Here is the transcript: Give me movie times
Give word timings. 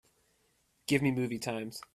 Give 0.87 1.03
me 1.03 1.11
movie 1.11 1.37
times 1.37 1.79